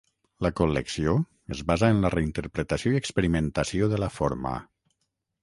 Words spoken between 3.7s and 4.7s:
de la forma.